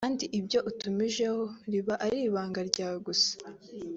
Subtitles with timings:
[0.05, 3.33] kandi ibyo utumijeho riba ari ibanga ryawe gusa